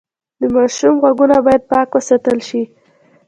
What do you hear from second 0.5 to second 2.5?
ماشوم غوږونه باید پاک وساتل